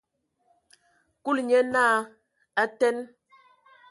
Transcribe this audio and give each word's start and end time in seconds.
Kulu 1.23 1.41
nye 1.47 1.59
naa: 1.73 1.97
A 2.61 2.63
teen! 2.79 2.97